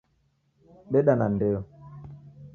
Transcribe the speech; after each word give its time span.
Deda 0.91 1.13
na 1.15 1.27
ndeo 1.33 1.59